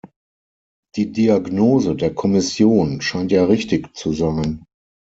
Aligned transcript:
Die 0.95 1.11
Diagnose 1.11 1.95
der 1.95 2.11
Kommission 2.15 3.01
scheint 3.01 3.31
ja 3.31 3.45
richtig 3.45 3.95
zu 3.95 4.13
sein. 4.13 4.65